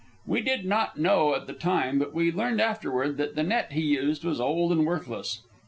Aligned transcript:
We 0.25 0.41
did 0.41 0.65
not 0.65 0.97
know 0.97 1.35
at 1.35 1.45
the 1.45 1.53
time, 1.53 1.99
but 1.99 2.11
we 2.11 2.31
learned 2.31 2.59
afterward, 2.59 3.17
that 3.17 3.35
the 3.35 3.43
net 3.43 3.73
he 3.73 3.81
used 3.81 4.25
was 4.25 4.41
old 4.41 4.71
and 4.71 4.83
worthless. 4.83 5.43